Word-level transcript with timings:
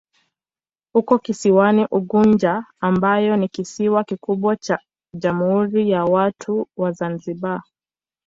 Uko 0.93 1.19
kisiwani 1.19 1.85
Unguja 1.91 2.65
ambayo 2.79 3.35
ni 3.37 3.47
kisiwa 3.49 4.03
kikubwa 4.03 4.55
cha 4.55 4.79
Jamhuri 5.13 5.89
ya 5.89 6.05
Watu 6.05 6.67
wa 6.77 6.91
Zanzibar. 6.91 7.63